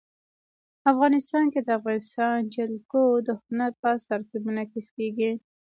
[0.91, 5.31] افغانستان کې د افغانستان جلکو د هنر په اثار کې منعکس کېږي.